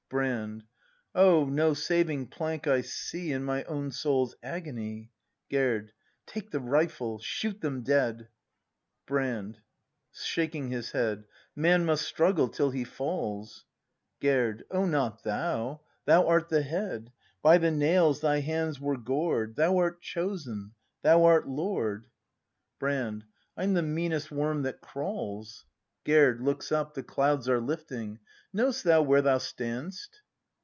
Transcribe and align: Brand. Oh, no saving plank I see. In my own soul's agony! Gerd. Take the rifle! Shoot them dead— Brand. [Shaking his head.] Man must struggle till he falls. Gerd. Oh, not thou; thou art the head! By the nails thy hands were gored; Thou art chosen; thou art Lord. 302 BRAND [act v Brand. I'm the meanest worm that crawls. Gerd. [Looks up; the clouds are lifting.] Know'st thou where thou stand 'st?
Brand. 0.09 0.65
Oh, 1.15 1.45
no 1.45 1.73
saving 1.73 2.27
plank 2.27 2.67
I 2.67 2.81
see. 2.81 3.31
In 3.31 3.45
my 3.45 3.63
own 3.63 3.91
soul's 3.91 4.35
agony! 4.43 5.09
Gerd. 5.49 5.93
Take 6.25 6.51
the 6.51 6.59
rifle! 6.59 7.19
Shoot 7.19 7.61
them 7.61 7.81
dead— 7.81 8.27
Brand. 9.05 9.61
[Shaking 10.11 10.67
his 10.69 10.91
head.] 10.91 11.23
Man 11.55 11.85
must 11.85 12.03
struggle 12.05 12.49
till 12.49 12.71
he 12.71 12.83
falls. 12.83 13.63
Gerd. 14.19 14.65
Oh, 14.69 14.85
not 14.85 15.23
thou; 15.23 15.79
thou 16.03 16.27
art 16.27 16.49
the 16.49 16.63
head! 16.63 17.13
By 17.41 17.57
the 17.57 17.71
nails 17.71 18.19
thy 18.19 18.41
hands 18.41 18.81
were 18.81 18.97
gored; 18.97 19.55
Thou 19.55 19.77
art 19.77 20.01
chosen; 20.01 20.73
thou 21.03 21.23
art 21.23 21.47
Lord. 21.47 22.07
302 22.79 22.79
BRAND 22.81 23.21
[act 23.23 23.23
v 23.23 23.23
Brand. 23.23 23.25
I'm 23.69 23.73
the 23.75 23.81
meanest 23.81 24.29
worm 24.29 24.63
that 24.63 24.81
crawls. 24.81 25.65
Gerd. 26.03 26.41
[Looks 26.41 26.69
up; 26.71 26.95
the 26.95 27.03
clouds 27.03 27.47
are 27.47 27.61
lifting.] 27.61 28.19
Know'st 28.53 28.83
thou 28.83 29.03
where 29.03 29.21
thou 29.21 29.37
stand 29.37 29.93
'st? 29.93 30.19